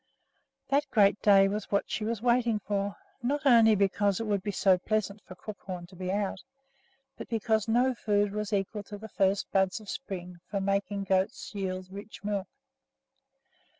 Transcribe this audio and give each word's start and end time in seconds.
That 0.69 0.89
great 0.89 1.21
day 1.21 1.47
was 1.47 1.69
what 1.71 1.91
she 1.91 2.03
was 2.03 2.23
waiting 2.23 2.57
for, 2.57 2.95
not 3.21 3.45
only 3.45 3.75
because 3.75 4.19
it 4.19 4.25
would 4.25 4.41
be 4.41 4.49
so 4.49 4.79
pleasant 4.79 5.21
for 5.21 5.35
Crookhorn 5.35 5.85
to 5.89 5.95
be 5.95 6.11
out, 6.11 6.41
but 7.19 7.29
because 7.29 7.67
no 7.67 7.93
food 7.93 8.31
was 8.33 8.51
equal 8.51 8.81
to 8.85 8.97
the 8.97 9.07
first 9.09 9.51
buds 9.51 9.79
of 9.79 9.87
spring 9.89 10.39
for 10.49 10.59
making 10.59 11.03
goats 11.03 11.53
yield 11.53 11.87
rich 11.91 12.23
milk. 12.23 12.47